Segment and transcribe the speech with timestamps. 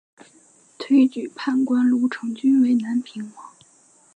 [0.79, 3.51] 推举判官卢成均为南平王。